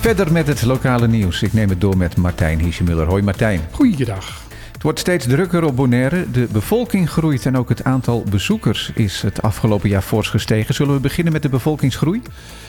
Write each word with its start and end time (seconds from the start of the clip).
Verder 0.00 0.32
met 0.32 0.46
het 0.46 0.62
lokale 0.62 1.08
nieuws. 1.08 1.42
Ik 1.42 1.52
neem 1.52 1.68
het 1.68 1.80
door 1.80 1.96
met 1.96 2.16
Martijn 2.16 2.60
Hiesemuller. 2.60 3.06
Hoi 3.06 3.22
Martijn. 3.22 3.60
Goeiedag. 3.70 4.42
Het 4.72 4.82
wordt 4.82 4.98
steeds 4.98 5.26
drukker 5.26 5.64
op 5.64 5.76
Bonaire. 5.76 6.30
De 6.30 6.48
bevolking 6.52 7.10
groeit 7.10 7.46
en 7.46 7.56
ook 7.56 7.68
het 7.68 7.84
aantal 7.84 8.24
bezoekers 8.30 8.90
is 8.94 9.22
het 9.22 9.42
afgelopen 9.42 9.88
jaar 9.88 10.02
fors 10.02 10.28
gestegen. 10.28 10.74
Zullen 10.74 10.94
we 10.94 11.00
beginnen 11.00 11.32
met 11.32 11.42
de 11.42 11.48
bevolkingsgroei? 11.48 12.22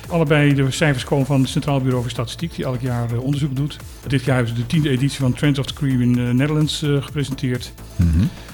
Allebei 0.08 0.54
de 0.54 0.72
cijfers 0.72 1.04
komen 1.04 1.26
van 1.26 1.42
het 1.42 1.50
Centraal 1.50 1.82
Bureau 1.82 2.02
voor 2.02 2.12
Statistiek, 2.12 2.56
die 2.56 2.66
elk 2.66 2.82
jaar 2.82 3.12
eh, 3.12 3.24
onderzoek 3.24 3.56
doet. 3.56 3.78
Dit 4.08 4.24
jaar 4.24 4.36
hebben 4.36 4.56
ze 4.56 4.62
de 4.62 4.68
tiende 4.68 4.90
editie 4.90 5.20
van 5.20 5.34
Trends 5.34 5.60
of 5.60 5.66
the 5.66 5.74
Caribbean 5.74 6.28
eh, 6.28 6.34
Netherlands 6.34 6.82
eh, 6.82 7.04
gepresenteerd. 7.04 7.74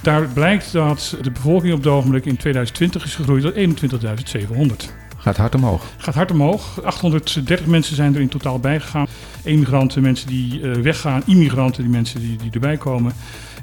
Daar 0.01 0.27
blijkt 0.27 0.71
dat 0.71 1.17
de 1.21 1.31
bevolking 1.31 1.73
op 1.73 1.79
het 1.83 1.87
ogenblik 1.87 2.25
in 2.25 2.37
2020 2.37 3.05
is 3.05 3.15
gegroeid 3.15 3.43
tot 3.43 3.53
21.700. 3.53 5.00
Gaat 5.21 5.37
hard 5.37 5.55
omhoog. 5.55 5.83
Gaat 5.97 6.15
hard 6.15 6.31
omhoog. 6.31 6.83
830 6.83 7.65
mensen 7.65 7.95
zijn 7.95 8.15
er 8.15 8.21
in 8.21 8.27
totaal 8.29 8.59
bijgegaan. 8.59 9.07
Emigranten, 9.43 10.01
mensen 10.01 10.27
die 10.27 10.61
eh, 10.61 10.81
weggaan, 10.81 11.21
immigranten, 11.25 11.83
die 11.83 11.91
mensen 11.91 12.19
die, 12.19 12.35
die 12.37 12.51
erbij 12.51 12.77
komen. 12.77 13.13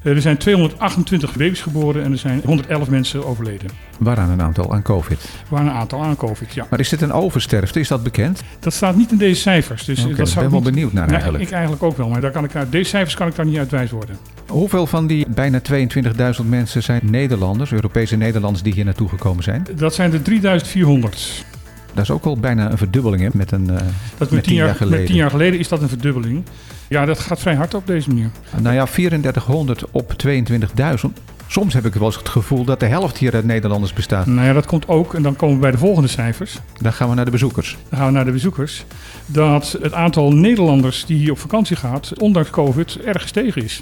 Eh, 0.03 0.13
er 0.15 0.21
zijn 0.21 0.37
228 0.37 1.37
baby's 1.37 1.61
geboren 1.61 2.03
en 2.05 2.13
er 2.13 2.19
zijn 2.19 2.41
111 2.45 2.89
mensen 2.89 3.27
overleden. 3.27 3.71
Waaraan 3.99 4.31
een 4.31 4.43
aantal 4.43 4.73
aan 4.73 4.83
COVID. 4.83 5.29
Waren 5.49 5.67
een 5.67 5.73
aantal 5.73 6.03
aan 6.03 6.17
COVID, 6.17 6.55
ja. 6.55 6.67
Maar 6.71 6.81
is 6.81 6.89
dit 6.89 7.01
een 7.01 7.13
oversterfte? 7.13 7.81
Is 7.81 7.89
dat 7.89 8.03
bekend? 8.03 8.43
Dat 8.61 8.73
staat 8.73 8.97
niet 8.97 9.11
in 9.13 9.19
deze 9.19 9.41
cijfers. 9.41 9.85
Dus 9.85 10.05
Oké, 10.05 10.15
dat 10.15 10.29
ik 10.29 10.35
ben 10.35 10.51
wel 10.51 10.61
niet- 10.61 10.71
benieuwd 10.75 10.93
naar 10.93 11.09
eigenlijk. 11.11 11.43
ik 11.45 11.51
eigenlijk 11.51 11.83
ook 11.83 11.97
wel, 11.97 12.09
maar 12.09 12.21
daar 12.21 12.31
kan 12.31 12.45
ik 12.45 12.55
uit 12.57 12.73
deze 12.73 12.89
cijfers 12.91 13.15
kan 13.15 13.27
ik 13.29 13.35
daar 13.37 13.47
niet 13.47 13.59
uit 13.59 13.71
wijs 13.71 13.91
worden. 13.91 14.17
Hoeveel 14.49 14.87
van 14.87 15.07
die 15.07 15.27
bijna 15.29 15.61
22.000 16.41 16.49
mensen 16.49 16.83
zijn 16.83 17.01
Nederlanders, 17.05 17.73
Europese 17.73 18.17
Nederlanders 18.17 18.63
die 18.63 18.73
hier 18.73 18.85
naartoe 18.85 19.09
gekomen 19.09 19.43
zijn? 19.43 19.67
Dat 19.77 19.95
zijn 19.95 20.13
er 20.13 20.23
3400. 20.23 21.45
Dat 21.95 22.05
is 22.05 22.11
ook 22.11 22.25
wel 22.25 22.37
bijna 22.39 22.71
een 22.71 22.79
verdubbeling 22.79 23.23
hè, 23.23 23.29
met 23.33 23.53
een. 23.53 23.71
eh, 23.71 23.77
Dat 24.19 24.31
Met 24.31 24.45
tien 24.45 24.55
jaar 24.55 24.75
geleden. 24.75 24.99
Met 24.99 25.07
tien 25.07 25.17
jaar 25.17 25.31
geleden 25.31 25.59
is 25.59 25.69
dat 25.69 25.83
een 25.83 25.89
verdubbeling. 25.89 26.45
Ja, 26.89 27.05
dat 27.05 27.19
gaat 27.19 27.41
vrij 27.41 27.55
hard 27.55 27.75
op 27.75 27.87
deze 27.87 28.09
manier. 28.09 28.31
nou 28.61 28.75
ja, 28.75 28.85
3400 28.85 29.85
op 29.91 30.13
22.000. 30.27 31.13
Soms 31.47 31.75
heb 31.75 31.85
ik 31.87 31.95
wel 31.95 32.07
eens 32.07 32.17
het 32.17 32.29
gevoel 32.29 32.65
dat 32.65 32.81
de 32.81 32.87
helft 32.87 33.19
hier 33.19 33.35
uit 33.35 33.45
Nederlanders 33.45 33.93
bestaat. 33.93 34.27
Nou 34.27 34.47
ja, 34.47 34.53
dat 34.53 34.67
komt 34.67 34.89
ook, 34.89 35.15
en 35.15 35.23
dan 35.23 35.37
komen 35.37 35.55
we 35.55 35.61
bij 35.61 35.71
de 35.71 35.79
volgende 35.79 36.09
cijfers. 36.09 36.59
Dan 36.81 36.93
gaan 36.93 37.09
we 37.09 37.15
naar 37.15 37.25
de 37.25 37.31
bezoekers. 37.31 37.77
Dan 37.89 37.99
gaan 37.99 38.09
we 38.09 38.13
naar 38.15 38.25
de 38.25 38.31
bezoekers. 38.33 38.85
Dat 39.27 39.79
het 39.83 39.93
aantal 39.93 40.33
Nederlanders 40.33 41.05
die 41.07 41.19
hier 41.19 41.31
op 41.31 41.39
vakantie 41.39 41.77
gaat, 41.77 42.13
ondanks 42.19 42.51
COVID, 42.51 42.99
erg 43.05 43.23
gestegen 43.23 43.65
is. 43.65 43.81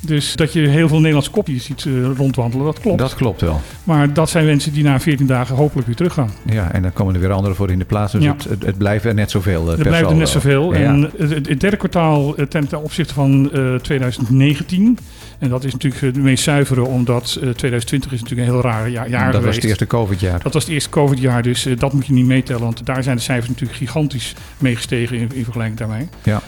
Dus 0.00 0.36
dat 0.36 0.52
je 0.52 0.60
heel 0.68 0.88
veel 0.88 0.96
Nederlandse 0.96 1.30
kopjes 1.30 1.64
ziet 1.64 1.84
eh, 1.86 1.92
rondwandelen, 2.16 2.64
dat 2.66 2.80
klopt. 2.80 2.98
Dat 2.98 3.14
klopt 3.14 3.40
wel. 3.40 3.60
Maar 3.84 4.12
dat 4.12 4.30
zijn 4.30 4.44
mensen 4.46 4.72
die 4.72 4.82
na 4.84 5.00
14 5.00 5.26
dagen 5.26 5.56
hopelijk 5.56 5.86
weer 5.86 5.96
teruggaan. 5.96 6.30
Ja, 6.50 6.72
en 6.72 6.82
dan 6.82 6.92
komen 6.92 7.14
er 7.14 7.20
weer 7.20 7.30
anderen 7.32 7.56
voor 7.56 7.70
in 7.70 7.78
de 7.78 7.84
plaats. 7.84 8.12
Dus 8.12 8.22
Ja. 8.22 8.32
het, 8.32 8.44
het, 8.44 8.64
het 8.66 8.78
blijven 8.78 9.08
er 9.08 9.14
net 9.14 9.30
zoveel. 9.30 9.62
eh, 9.64 9.68
Er 9.70 9.74
per 9.76 9.86
blijven 9.86 10.10
er 10.10 10.16
net 10.16 10.28
zoveel. 10.28 10.74
Ja. 10.74 10.78
En 10.80 11.02
het, 11.16 11.30
het- 11.30 11.48
het 11.48 11.60
derde 11.60 11.76
kwartaal 11.76 12.36
eh, 12.36 12.46
ten 12.46 12.82
opzichte 12.82 13.14
van 13.14 13.52
eh, 13.52 13.74
2019. 13.74 14.98
En 15.38 15.48
dat 15.48 15.64
is 15.64 15.72
natuurlijk 15.72 16.02
het 16.02 16.16
meest 16.16 16.44
zuivere, 16.44 16.82
omdat 16.84 17.24
eh, 17.42 17.48
2020 17.48 18.12
is 18.12 18.20
natuurlijk 18.20 18.48
een 18.48 18.54
heel 18.54 18.62
raar 18.62 18.88
jaar, 18.88 19.08
jaar 19.08 19.24
dat 19.24 19.32
was 19.32 19.40
geweest. 19.40 19.56
het 19.56 19.64
eerste 19.64 19.86
COVID-jaar. 19.86 20.40
Dat 20.42 20.52
was 20.52 20.62
het 20.62 20.72
eerste 20.72 20.88
COVID-jaar, 20.90 21.42
dus 21.42 21.66
eh, 21.66 21.78
dat 21.78 21.92
moet 21.92 22.06
je 22.06 22.12
niet 22.12 22.26
meetellen. 22.26 22.62
Want 22.62 22.86
daar 22.86 23.02
zijn 23.02 23.16
de 23.16 23.22
cijfers 23.22 23.48
natuurlijk 23.48 23.78
gigantisch 23.78 24.34
mee 24.58 24.76
gestegen 24.76 25.16
in, 25.18 25.30
in 25.34 25.42
vergelijking 25.44 25.78
daarmee. 25.78 26.08
Ja. 26.22 26.42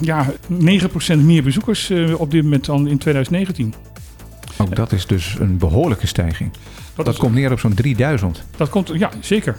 Ja, 0.00 0.26
9% 0.48 1.18
meer 1.18 1.42
bezoekers 1.42 1.90
eh, 1.90 2.20
op 2.20 2.30
dit 2.30 2.42
moment 2.42 2.64
dan 2.64 2.88
in 2.88 2.98
2019. 2.98 3.74
Ook 4.58 4.76
dat 4.76 4.92
is 4.92 5.06
dus 5.06 5.36
een 5.38 5.58
behoorlijke 5.58 6.06
stijging. 6.06 6.50
Dat, 6.94 7.08
is- 7.08 7.16
komt 7.16 7.34
neer 7.34 7.52
op 7.52 7.60
zo'n 7.60 7.74
3000. 7.74 8.42
Dat 8.56 8.68
komt, 8.68 8.90
ja, 8.94 9.10
zeker. 9.20 9.56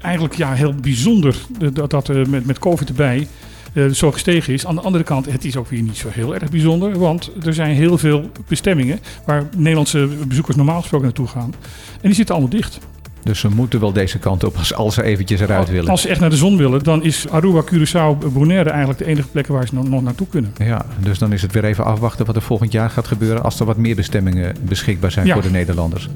Eigenlijk 0.00 0.34
ja, 0.34 0.52
heel 0.52 0.74
bijzonder 0.74 1.36
dat 1.72 1.90
dat 1.90 2.08
eh, 2.08 2.24
met, 2.26 2.46
met 2.46 2.58
COVID 2.58 2.88
erbij 2.88 3.28
eh, 3.72 3.86
zo 3.86 4.12
gestegen 4.12 4.52
is. 4.52 4.66
Aan 4.66 4.74
de 4.74 4.80
andere 4.80 5.04
kant, 5.04 5.26
het 5.32 5.44
is 5.44 5.56
ook 5.56 5.68
weer 5.68 5.82
niet 5.82 5.96
zo 5.96 6.08
heel 6.10 6.34
erg 6.34 6.50
bijzonder. 6.50 6.98
Want 6.98 7.30
er 7.44 7.54
zijn 7.54 7.74
heel 7.74 7.98
veel 7.98 8.30
bestemmingen 8.48 9.00
waar 9.26 9.48
Nederlandse 9.56 10.08
bezoekers 10.28 10.56
normaal 10.56 10.80
gesproken 10.80 11.06
naartoe 11.06 11.26
gaan. 11.26 11.54
En 11.92 12.00
die 12.08 12.14
zitten 12.14 12.34
allemaal 12.34 12.52
dicht. 12.54 12.78
Dus 13.24 13.40
ze 13.40 13.48
moeten 13.48 13.80
wel 13.80 13.92
deze 13.92 14.18
kant 14.18 14.44
op 14.44 14.56
als, 14.56 14.74
als 14.74 14.94
ze 14.94 15.02
eventjes 15.02 15.40
eruit 15.40 15.68
willen. 15.68 15.90
Als 15.90 16.02
ze 16.02 16.08
echt 16.08 16.20
naar 16.20 16.30
de 16.30 16.36
zon 16.36 16.56
willen, 16.56 16.82
dan 16.82 17.02
is 17.02 17.28
Aruba, 17.28 17.62
Curaçao, 17.62 18.32
Bonaire 18.32 18.70
eigenlijk 18.70 18.98
de 18.98 19.06
enige 19.06 19.28
plekken 19.28 19.54
waar 19.54 19.66
ze 19.66 19.74
nog, 19.74 19.88
nog 19.88 20.02
naartoe 20.02 20.26
kunnen. 20.26 20.52
Ja, 20.58 20.86
dus 21.00 21.18
dan 21.18 21.32
is 21.32 21.42
het 21.42 21.52
weer 21.52 21.64
even 21.64 21.84
afwachten 21.84 22.26
wat 22.26 22.36
er 22.36 22.42
volgend 22.42 22.72
jaar 22.72 22.90
gaat 22.90 23.06
gebeuren 23.06 23.42
als 23.42 23.60
er 23.60 23.66
wat 23.66 23.76
meer 23.76 23.94
bestemmingen 23.96 24.56
beschikbaar 24.62 25.10
zijn 25.10 25.26
Ja. 25.26 25.32
voor 25.32 25.42
de 25.42 25.50
Nederlanders. 25.50 26.08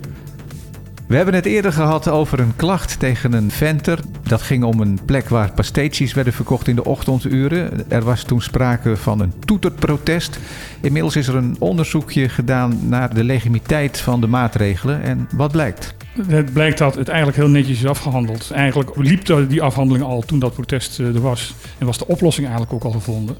We 1.06 1.16
hebben 1.16 1.34
het 1.34 1.46
eerder 1.46 1.72
gehad 1.72 2.08
over 2.08 2.41
een 2.41 2.56
klacht 2.56 2.98
tegen 2.98 3.32
een 3.32 3.50
venter. 3.50 3.98
Dat 4.22 4.42
ging 4.42 4.64
om 4.64 4.80
een 4.80 4.98
plek 5.04 5.28
waar 5.28 5.52
pastetjes 5.52 6.14
werden 6.14 6.32
verkocht 6.32 6.69
in 6.69 6.76
de 6.76 6.84
ochtenduren. 6.84 7.90
Er 7.90 8.02
was 8.02 8.22
toen 8.22 8.40
sprake 8.40 8.96
van 8.96 9.20
een 9.20 9.32
toeterprotest. 9.44 10.38
Inmiddels 10.80 11.16
is 11.16 11.28
er 11.28 11.34
een 11.34 11.56
onderzoekje 11.58 12.28
gedaan 12.28 12.78
naar 12.88 13.14
de 13.14 13.25
legitimiteit 13.25 14.00
van 14.00 14.20
de 14.20 14.26
maatregelen. 14.26 15.02
En 15.02 15.28
wat 15.34 15.52
blijkt? 15.52 15.94
Het 16.27 16.53
blijkt 16.53 16.79
dat 16.79 16.95
het 16.95 17.09
eigenlijk 17.09 17.39
heel 17.39 17.49
netjes 17.49 17.79
is 17.79 17.87
afgehandeld. 17.87 18.51
Eigenlijk 18.51 18.91
liep 18.97 19.49
die 19.49 19.62
afhandeling 19.62 20.05
al 20.05 20.21
toen 20.21 20.39
dat 20.39 20.55
protest 20.55 21.01
eh, 21.01 21.06
er 21.06 21.21
was. 21.21 21.55
En 21.79 21.87
was 21.87 21.99
de 21.99 22.06
oplossing 22.06 22.47
eigenlijk 22.47 22.75
ook 22.75 22.84
al 22.84 23.01
gevonden. 23.01 23.37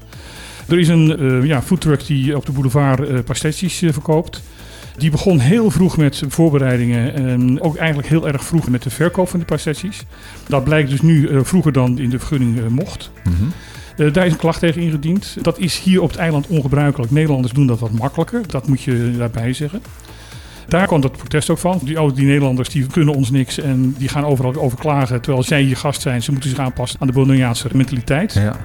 Er 0.67 0.79
is 0.79 0.87
een 0.87 1.17
eh, 1.19 1.45
ja, 1.45 1.61
foodtruck 1.61 2.05
die 2.05 2.35
op 2.35 2.45
de 2.45 2.51
boulevard 2.51 3.07
eh 3.07 3.19
pastetjes 3.25 3.77
verkoopt. 3.77 4.41
Die 4.97 5.11
begon 5.11 5.39
heel 5.39 5.71
vroeg 5.71 5.97
met 5.97 6.23
voorbereidingen 6.27 7.13
en 7.13 7.61
ook 7.61 7.75
eigenlijk 7.75 8.07
heel 8.07 8.27
erg 8.27 8.43
vroeg 8.43 8.69
met 8.69 8.83
de 8.83 8.89
verkoop 8.89 9.29
van 9.29 9.39
die 9.39 9.47
pastetjes. 9.47 10.05
Dat 10.47 10.63
blijkt 10.63 10.89
dus 10.89 11.01
nu 11.01 11.29
vroeger 11.45 11.71
dan 11.71 11.99
in 11.99 12.09
de 12.09 12.19
vergunning 12.19 12.69
mocht. 12.69 13.11
Eh, 13.99 14.13
daar 14.13 14.25
is 14.25 14.31
een 14.31 14.37
klacht 14.37 14.59
tegen 14.59 14.81
ingediend. 14.81 15.37
Dat 15.41 15.59
is 15.59 15.79
hier 15.79 16.01
op 16.01 16.09
het 16.09 16.17
eiland 16.17 16.47
ongebruikelijk. 16.47 17.11
Nederlanders 17.11 17.53
doen 17.53 17.67
dat 17.67 17.79
wat 17.79 17.91
makkelijker. 17.91 18.41
Dat 18.47 18.67
moet 18.67 18.81
je 18.81 19.13
daarbij 19.17 19.53
zeggen. 19.53 19.81
Daar 20.69 20.87
kwam 20.87 21.01
dat 21.01 21.17
protest 21.17 21.49
ook 21.49 21.57
van. 21.57 21.79
Die, 21.83 22.01
oh, 22.01 22.15
die 22.15 22.25
Nederlanders 22.25 22.69
die 22.69 22.87
kunnen 22.87 23.15
ons 23.15 23.31
niks 23.31 23.59
en 23.59 23.95
die 23.97 24.09
gaan 24.09 24.25
overal 24.25 24.55
over 24.55 24.77
klagen. 24.77 25.21
Terwijl 25.21 25.43
zij 25.43 25.61
hier 25.61 25.77
gast 25.77 26.01
zijn. 26.01 26.23
Ze 26.23 26.31
moeten 26.31 26.49
zich 26.49 26.59
aanpassen 26.59 27.01
aan 27.01 27.07
de 27.07 27.13
Bonaireaanse 27.13 27.67
mentaliteit. 27.71 28.33
Ja. 28.33 28.55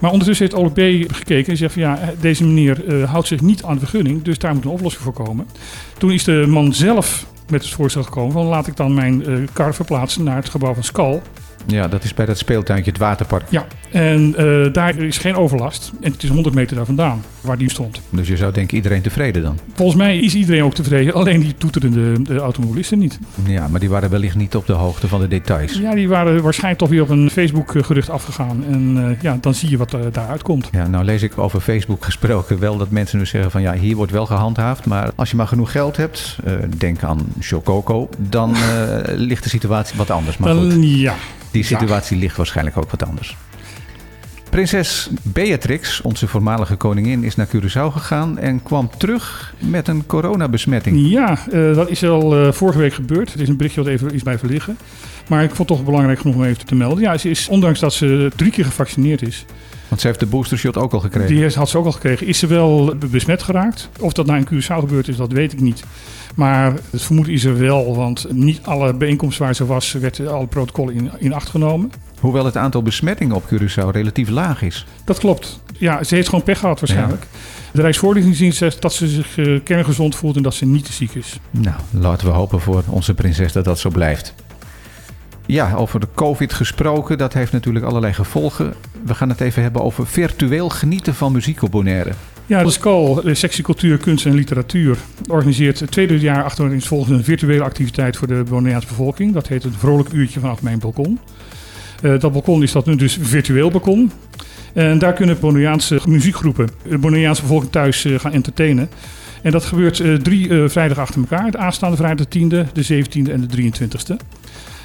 Maar 0.00 0.10
ondertussen 0.10 0.46
heeft 0.46 0.58
OLB 0.58 0.78
gekeken 1.12 1.52
en 1.52 1.56
zegt 1.56 1.72
van 1.72 1.82
ja, 1.82 1.98
deze 2.20 2.44
meneer 2.44 2.88
eh, 2.88 3.10
houdt 3.10 3.26
zich 3.26 3.40
niet 3.40 3.62
aan 3.62 3.74
de 3.74 3.80
vergunning. 3.80 4.22
Dus 4.22 4.38
daar 4.38 4.54
moet 4.54 4.64
een 4.64 4.70
oplossing 4.70 5.02
voor 5.02 5.12
komen. 5.12 5.46
Toen 5.98 6.12
is 6.12 6.24
de 6.24 6.44
man 6.48 6.72
zelf 6.72 7.26
met 7.48 7.62
het 7.62 7.72
voorstel 7.72 8.02
gekomen 8.02 8.32
van 8.32 8.44
laat 8.46 8.66
ik 8.66 8.76
dan 8.76 8.94
mijn 8.94 9.26
eh, 9.26 9.34
kar 9.52 9.74
verplaatsen 9.74 10.24
naar 10.24 10.36
het 10.36 10.48
gebouw 10.48 10.74
van 10.74 10.84
Skal. 10.84 11.22
Ja, 11.66 11.88
dat 11.88 12.04
is 12.04 12.14
bij 12.14 12.26
dat 12.26 12.38
speeltuintje, 12.38 12.90
het 12.90 13.00
waterpark. 13.00 13.44
Ja, 13.48 13.66
en 13.90 14.34
eh, 14.36 14.72
daar 14.72 14.98
is 14.98 15.18
geen 15.18 15.36
overlast. 15.36 15.92
En 16.00 16.12
het 16.12 16.22
is 16.22 16.28
100 16.28 16.54
meter 16.54 16.76
daar 16.76 16.84
vandaan 16.84 17.22
waar 17.40 17.58
die 17.58 17.70
stond. 17.70 18.00
Dus 18.10 18.28
je 18.28 18.36
zou 18.36 18.52
denken 18.52 18.76
iedereen 18.76 19.02
tevreden 19.02 19.42
dan. 19.42 19.58
Volgens 19.74 19.98
mij 19.98 20.18
is 20.18 20.34
iedereen 20.34 20.62
ook 20.62 20.74
tevreden, 20.74 21.14
alleen 21.20 21.40
die 21.40 21.54
toeterende 21.54 22.22
de 22.22 22.38
automobilisten 22.38 22.98
niet. 22.98 23.18
Ja, 23.46 23.68
maar 23.68 23.80
die 23.80 23.88
waren 23.88 24.10
wellicht 24.10 24.36
niet 24.36 24.56
op 24.56 24.66
de 24.66 24.72
hoogte 24.72 25.08
van 25.08 25.20
de 25.20 25.28
details. 25.28 25.78
Ja, 25.78 25.94
die 25.94 26.08
waren 26.08 26.42
waarschijnlijk 26.42 26.80
toch 26.80 26.90
weer 26.90 27.02
op 27.02 27.08
een 27.08 27.30
Facebook-gerucht 27.30 28.10
afgegaan. 28.10 28.64
En 28.70 29.08
eh, 29.08 29.22
ja, 29.22 29.38
dan 29.40 29.54
zie 29.54 29.70
je 29.70 29.76
wat 29.76 29.96
daaruit 30.12 30.42
komt. 30.42 30.68
Ja, 30.72 30.86
nou 30.86 31.04
lees 31.04 31.22
ik 31.22 31.38
over 31.38 31.60
Facebook 31.60 32.04
gesproken 32.04 32.58
wel 32.58 32.76
dat 32.76 32.90
mensen 32.90 33.18
nu 33.18 33.26
zeggen 33.26 33.50
van 33.50 33.62
ja, 33.62 33.74
hier 33.74 33.96
wordt 33.96 34.12
wel 34.12 34.26
gehandhaafd. 34.26 34.86
Maar 34.86 35.10
als 35.14 35.30
je 35.30 35.36
maar 35.36 35.46
genoeg 35.46 35.72
geld 35.72 35.96
hebt, 35.96 36.38
eh, 36.44 36.52
denk 36.78 37.02
aan 37.02 37.20
Chococo, 37.40 38.08
dan 38.18 38.54
eh, 38.54 38.98
ligt 39.28 39.42
de 39.42 39.48
situatie 39.48 39.96
wat 39.96 40.10
anders. 40.10 40.36
Maar 40.36 40.54
goed, 40.54 40.70
Dan, 40.70 40.82
ja, 40.82 41.14
die 41.54 41.64
situatie 41.64 42.16
ligt 42.16 42.36
waarschijnlijk 42.36 42.76
ook 42.76 42.90
wat 42.90 43.04
anders. 43.04 43.36
Prinses 44.54 45.08
Beatrix, 45.22 46.00
onze 46.02 46.28
voormalige 46.28 46.76
koningin, 46.76 47.24
is 47.24 47.36
naar 47.36 47.48
Curaçao 47.48 47.92
gegaan 47.92 48.38
en 48.38 48.62
kwam 48.62 48.90
terug 48.98 49.54
met 49.58 49.88
een 49.88 50.06
coronabesmetting. 50.06 51.10
Ja, 51.10 51.38
eh, 51.50 51.74
dat 51.74 51.90
is 51.90 52.04
al 52.04 52.36
eh, 52.36 52.52
vorige 52.52 52.78
week 52.78 52.94
gebeurd. 52.94 53.32
Het 53.32 53.40
is 53.40 53.48
een 53.48 53.56
berichtje 53.56 53.82
wat 53.82 53.92
even 53.92 54.10
is 54.10 54.22
blijven 54.22 54.48
liggen. 54.48 54.76
Maar 55.28 55.42
ik 55.42 55.54
vond 55.54 55.68
het 55.68 55.78
toch 55.78 55.86
belangrijk 55.86 56.18
genoeg 56.18 56.36
om 56.36 56.44
even 56.44 56.66
te 56.66 56.74
melden. 56.74 57.02
Ja, 57.02 57.18
ze 57.18 57.30
is, 57.30 57.48
ondanks 57.48 57.80
dat 57.80 57.92
ze 57.92 58.30
drie 58.36 58.50
keer 58.50 58.64
gevaccineerd 58.64 59.22
is, 59.22 59.44
Want 59.88 60.00
ze 60.00 60.06
heeft 60.06 60.20
de 60.20 60.26
boostershot 60.26 60.76
ook 60.76 60.92
al 60.92 61.00
gekregen. 61.00 61.34
die 61.34 61.50
had 61.54 61.68
ze 61.68 61.78
ook 61.78 61.86
al 61.86 61.92
gekregen, 61.92 62.26
is 62.26 62.38
ze 62.38 62.46
wel 62.46 62.94
besmet 63.10 63.42
geraakt. 63.42 63.88
Of 64.00 64.12
dat 64.12 64.26
nou 64.26 64.38
in 64.38 64.46
Curaçao 64.46 64.78
gebeurd 64.78 65.08
is, 65.08 65.16
dat 65.16 65.32
weet 65.32 65.52
ik 65.52 65.60
niet. 65.60 65.84
Maar 66.34 66.72
het 66.90 67.02
vermoeden 67.02 67.34
is 67.34 67.44
er 67.44 67.58
wel, 67.58 67.96
want 67.96 68.32
niet 68.32 68.60
alle 68.62 68.94
bijeenkomsten 68.94 69.44
waar 69.44 69.54
ze 69.54 69.66
was, 69.66 69.92
werd 69.92 70.26
alle 70.26 70.46
protocollen 70.46 70.94
in, 70.94 71.10
in 71.18 71.32
acht 71.32 71.48
genomen. 71.48 71.90
Hoewel 72.24 72.44
het 72.44 72.56
aantal 72.56 72.82
besmettingen 72.82 73.36
op 73.36 73.44
Curaçao 73.52 73.90
relatief 73.90 74.28
laag 74.28 74.62
is. 74.62 74.86
Dat 75.04 75.18
klopt. 75.18 75.60
Ja, 75.78 76.04
ze 76.04 76.14
heeft 76.14 76.28
gewoon 76.28 76.44
pech 76.44 76.58
gehad 76.58 76.80
waarschijnlijk. 76.80 77.26
De 77.72 77.82
Rijksvoorlichtingsdienst 77.82 78.58
zegt 78.58 78.82
dat 78.82 78.92
ze 78.92 79.08
zich 79.08 79.38
eh, 79.38 79.60
kerngezond 79.64 80.16
voelt 80.16 80.36
en 80.36 80.42
dat 80.42 80.54
ze 80.54 80.66
niet 80.66 80.84
te 80.84 80.92
ziek 80.92 81.14
is. 81.14 81.40
Nou, 81.50 81.76
laten 81.90 82.26
we 82.26 82.32
hopen 82.32 82.60
voor 82.60 82.82
onze 82.88 83.14
prinses 83.14 83.52
dat 83.52 83.64
dat 83.64 83.78
zo 83.78 83.90
blijft. 83.90 84.34
Ja, 85.46 85.74
over 85.74 86.00
de 86.00 86.08
COVID 86.14 86.52
gesproken, 86.52 87.18
dat 87.18 87.32
heeft 87.32 87.52
natuurlijk 87.52 87.84
allerlei 87.84 88.12
gevolgen. 88.12 88.74
We 89.04 89.14
gaan 89.14 89.28
het 89.28 89.40
even 89.40 89.62
hebben 89.62 89.82
over 89.82 90.06
virtueel 90.06 90.68
genieten 90.68 91.14
van 91.14 91.32
muziek 91.32 91.62
op 91.62 91.70
Bonaire. 91.70 92.12
Ja, 92.46 92.62
de 92.62 92.70
SCOL, 92.70 93.14
de 93.14 93.34
sectie 93.34 93.64
Cultuur, 93.64 93.98
Kunst 93.98 94.26
en 94.26 94.34
Literatuur, 94.34 94.96
organiseert 95.26 95.80
het 95.80 95.90
tweede 95.90 96.20
jaar 96.20 96.44
achtereenvolgens 96.44 97.10
een 97.10 97.24
virtuele 97.24 97.64
activiteit 97.64 98.16
voor 98.16 98.28
de 98.28 98.44
Bonaireaanse 98.48 98.88
bevolking. 98.88 99.32
Dat 99.32 99.48
heet 99.48 99.62
het 99.62 99.76
Vrolijk 99.76 100.12
Uurtje 100.12 100.40
vanaf 100.40 100.62
mijn 100.62 100.78
balkon. 100.78 101.18
Dat 102.18 102.32
balkon 102.32 102.62
is 102.62 102.72
dat 102.72 102.86
nu 102.86 102.96
dus 102.96 103.18
virtueel 103.20 103.70
balkon. 103.70 104.10
En 104.72 104.98
daar 104.98 105.12
kunnen 105.12 105.40
Bonaireaanse 105.40 106.00
muziekgroepen, 106.06 106.68
de 106.88 106.98
Bonaireaanse 106.98 107.42
bevolking 107.42 107.72
thuis 107.72 108.06
gaan 108.16 108.32
entertainen. 108.32 108.88
En 109.42 109.50
dat 109.50 109.64
gebeurt 109.64 110.24
drie 110.24 110.68
vrijdag 110.68 110.98
achter 110.98 111.20
elkaar. 111.20 111.50
De 111.50 111.58
aanstaande 111.58 111.96
vrijdag 111.96 112.26
de 112.28 112.38
10e, 112.38 112.72
de 112.72 113.04
17e 113.04 113.30
en 113.30 113.48
de 113.48 113.62
23e. 113.62 114.16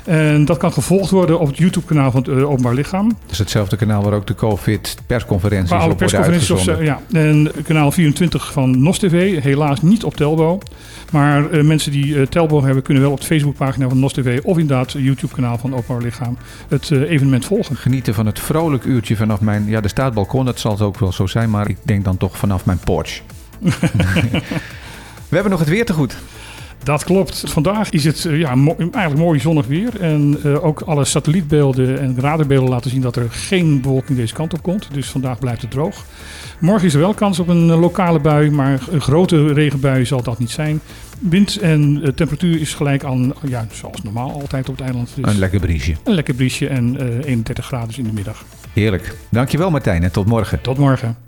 En 0.10 0.46
dat 0.46 0.58
kan 0.58 0.74
gevolgd 0.74 1.10
worden 1.10 1.40
op 1.40 1.48
het 1.48 1.58
YouTube-kanaal 1.58 2.12
van 2.12 2.22
het 2.22 2.30
uh, 2.30 2.50
Openbaar 2.50 2.74
Lichaam. 2.74 3.18
Is 3.30 3.38
hetzelfde 3.38 3.76
kanaal 3.76 4.04
waar 4.04 4.14
ook 4.14 4.28
de 4.28 4.36
COVID-persconferenties 4.36 5.72
alle 5.72 5.92
op 5.92 6.00
worden 6.00 6.20
uitgezonden. 6.20 6.84
ja. 6.84 7.02
En 7.12 7.52
kanaal 7.64 7.92
24 7.92 8.52
van 8.52 8.84
NOS 8.84 9.00
TV, 9.00 9.44
helaas 9.44 9.82
niet 9.82 10.04
op 10.04 10.16
Telbo. 10.16 10.60
Maar 11.12 11.52
uh, 11.52 11.64
mensen 11.64 11.92
die 11.92 12.06
uh, 12.06 12.26
Telbo 12.26 12.64
hebben, 12.64 12.84
kunnen 12.84 13.04
wel 13.04 13.12
op 13.12 13.20
de 13.20 13.26
Facebookpagina 13.26 13.90
van 13.90 14.00
NOS 14.00 14.14
TV... 14.14 14.40
of 14.44 14.58
inderdaad 14.58 14.94
het 14.94 15.02
YouTube-kanaal 15.02 15.58
van 15.58 15.70
het 15.72 15.80
Openbaar 15.80 16.04
Lichaam 16.04 16.38
het 16.68 16.92
evenement 16.92 17.46
volgen. 17.46 17.76
Genieten 17.76 18.14
van 18.14 18.26
het 18.26 18.40
vrolijk 18.40 18.84
uurtje 18.84 19.16
vanaf 19.16 19.42
mijn... 19.42 19.66
Ja, 19.68 19.82
er 19.82 19.90
staat 19.90 20.14
balkon, 20.14 20.46
dat 20.46 20.60
zal 20.60 20.72
het 20.72 20.82
ook 20.82 21.00
wel 21.00 21.12
zo 21.12 21.28
zijn... 21.28 21.50
maar 21.50 21.70
ik 21.70 21.78
denk 21.84 22.04
dan 22.04 22.18
toch 22.18 22.38
vanaf 22.38 22.66
mijn 22.66 22.80
porch. 22.80 23.22
We 25.30 25.36
hebben 25.36 25.52
nog 25.52 25.60
het 25.60 25.70
weer 25.70 25.86
te 25.86 25.94
goed. 25.94 26.18
Dat 26.84 27.04
klopt. 27.04 27.44
Vandaag 27.46 27.90
is 27.90 28.04
het 28.04 28.28
ja, 28.30 28.56
eigenlijk 28.78 29.16
mooi 29.16 29.40
zonnig 29.40 29.68
weer. 29.68 30.02
En 30.02 30.40
uh, 30.46 30.66
ook 30.66 30.82
alle 30.82 31.06
satellietbeelden 31.06 32.00
en 32.00 32.20
radarbeelden 32.20 32.70
laten 32.70 32.92
zien 32.92 33.02
dat 33.02 33.16
er 33.16 33.28
geen 33.30 33.82
bewolking 33.82 34.18
deze 34.18 34.34
kant 34.34 34.54
op 34.54 34.62
komt. 34.62 34.88
Dus 34.94 35.10
vandaag 35.10 35.40
blijft 35.40 35.62
het 35.62 35.72
droog. 35.72 36.06
Morgen 36.60 36.88
is 36.88 36.94
er 36.94 37.00
wel 37.00 37.14
kans 37.14 37.40
op 37.40 37.48
een 37.48 37.66
lokale 37.66 38.20
bui, 38.20 38.52
maar 38.52 38.80
een 38.92 39.02
grote 39.02 39.54
regenbui 39.54 40.06
zal 40.06 40.24
dat 40.24 40.40
niet 40.40 40.50
zijn. 40.50 40.82
Wind 41.20 41.58
en 41.58 42.00
uh, 42.02 42.08
temperatuur 42.08 42.62
is 42.62 42.74
gelijk 42.74 43.04
aan, 43.04 43.34
ja, 43.48 43.68
zoals 43.72 44.02
normaal 44.02 44.32
altijd 44.32 44.70
op 44.70 44.76
het 44.76 44.86
eiland. 44.86 45.12
Dus 45.16 45.34
een 45.34 45.40
lekker 45.40 45.60
briesje. 45.60 45.96
Een 46.04 46.14
lekker 46.14 46.34
briesje 46.34 46.68
en 46.68 46.96
uh, 47.04 47.26
31 47.26 47.66
graden 47.66 47.98
in 47.98 48.04
de 48.04 48.14
middag. 48.14 48.46
Heerlijk. 48.74 49.16
Dankjewel 49.32 49.72
Martijn 49.72 50.04
en 50.04 50.12
tot 50.12 50.26
morgen. 50.26 50.62
Tot 50.62 50.78
morgen. 50.78 51.28